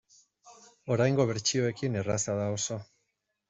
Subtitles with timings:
[0.95, 2.83] Oraingo bertsioekin erraza da, oso.